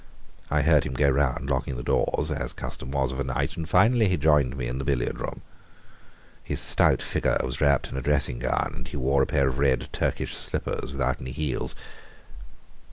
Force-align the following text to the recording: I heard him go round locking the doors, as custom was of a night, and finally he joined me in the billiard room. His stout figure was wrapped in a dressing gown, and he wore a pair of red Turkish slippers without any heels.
I 0.49 0.63
heard 0.63 0.83
him 0.83 0.93
go 0.95 1.07
round 1.07 1.47
locking 1.51 1.77
the 1.77 1.83
doors, 1.83 2.31
as 2.31 2.53
custom 2.53 2.89
was 2.89 3.11
of 3.11 3.19
a 3.19 3.23
night, 3.23 3.55
and 3.55 3.69
finally 3.69 4.07
he 4.09 4.17
joined 4.17 4.57
me 4.57 4.65
in 4.65 4.79
the 4.79 4.83
billiard 4.83 5.19
room. 5.19 5.43
His 6.43 6.59
stout 6.59 7.03
figure 7.03 7.37
was 7.43 7.61
wrapped 7.61 7.89
in 7.91 7.97
a 7.97 8.01
dressing 8.01 8.39
gown, 8.39 8.71
and 8.75 8.87
he 8.87 8.97
wore 8.97 9.21
a 9.21 9.27
pair 9.27 9.47
of 9.47 9.59
red 9.59 9.89
Turkish 9.93 10.35
slippers 10.35 10.91
without 10.91 11.21
any 11.21 11.33
heels. 11.33 11.75